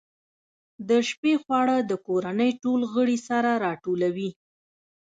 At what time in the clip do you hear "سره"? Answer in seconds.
3.27-3.51